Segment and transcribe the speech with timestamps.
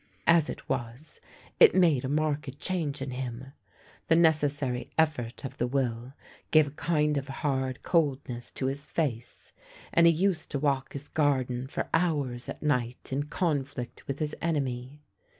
[0.25, 1.21] As it was,
[1.59, 3.53] it made a marked change in him.
[4.07, 6.13] The necessary effort of the will
[6.49, 9.53] gave a kind of hard coldness to his face,
[9.93, 14.35] and he used to walk his garden for hours at night in conflict with his
[14.41, 15.03] enemy.